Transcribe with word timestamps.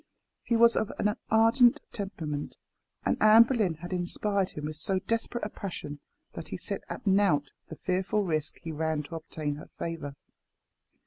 He 0.41 0.55
was 0.55 0.75
of 0.75 0.91
an 0.97 1.15
ardent 1.29 1.79
temperament, 1.91 2.57
and 3.05 3.21
Anne 3.21 3.43
Boleyn 3.43 3.75
had 3.75 3.93
inspired 3.93 4.49
him 4.49 4.65
with 4.65 4.77
so 4.77 4.97
desperate 4.97 5.43
a 5.45 5.49
passion 5.49 5.99
that 6.33 6.47
he 6.47 6.57
set 6.57 6.81
at 6.89 7.05
nought 7.05 7.51
the 7.69 7.75
fearful 7.75 8.23
risk 8.23 8.57
he 8.63 8.71
ran 8.71 9.03
to 9.03 9.15
obtain 9.15 9.57
her 9.57 9.69
favour. 9.77 10.15